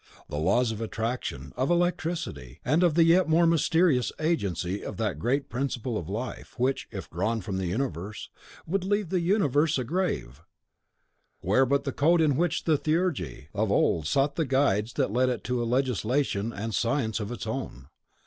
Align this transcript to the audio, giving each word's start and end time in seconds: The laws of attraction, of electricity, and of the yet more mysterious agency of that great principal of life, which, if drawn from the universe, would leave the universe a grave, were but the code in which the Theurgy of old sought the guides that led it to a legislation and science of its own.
The 0.29 0.39
laws 0.39 0.71
of 0.71 0.81
attraction, 0.81 1.53
of 1.55 1.69
electricity, 1.69 2.59
and 2.65 2.81
of 2.81 2.95
the 2.95 3.03
yet 3.03 3.29
more 3.29 3.45
mysterious 3.45 4.11
agency 4.19 4.83
of 4.83 4.97
that 4.97 5.19
great 5.19 5.47
principal 5.47 5.95
of 5.95 6.09
life, 6.09 6.57
which, 6.57 6.87
if 6.91 7.07
drawn 7.07 7.39
from 7.39 7.57
the 7.57 7.67
universe, 7.67 8.31
would 8.65 8.83
leave 8.83 9.09
the 9.09 9.19
universe 9.19 9.77
a 9.77 9.83
grave, 9.83 10.41
were 11.43 11.67
but 11.67 11.83
the 11.83 11.91
code 11.93 12.19
in 12.19 12.35
which 12.35 12.63
the 12.63 12.77
Theurgy 12.79 13.49
of 13.53 13.71
old 13.71 14.07
sought 14.07 14.37
the 14.37 14.45
guides 14.45 14.93
that 14.93 15.13
led 15.13 15.29
it 15.29 15.43
to 15.43 15.61
a 15.61 15.65
legislation 15.65 16.51
and 16.51 16.73
science 16.73 17.19
of 17.19 17.31
its 17.31 17.45
own. 17.45 17.85